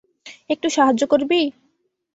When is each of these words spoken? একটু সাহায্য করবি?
একটু 0.49 0.67
সাহায্য 0.69 1.03
করবি? 1.07 1.41